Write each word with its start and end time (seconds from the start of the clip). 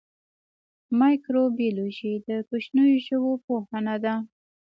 مایکروبیولوژي 0.99 2.13
د 2.27 2.29
کوچنیو 2.47 3.01
ژویو 3.05 3.41
پوهنه 3.45 3.95
ده 4.03 4.13